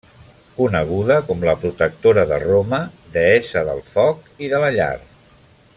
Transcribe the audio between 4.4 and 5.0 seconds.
i de la Llar.